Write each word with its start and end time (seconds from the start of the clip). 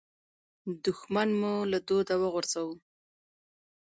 دوښمن 0.83 1.29
مو 1.39 1.53
له 1.71 1.79
دوده 1.87 2.13
وغورځاوو. 2.17 2.75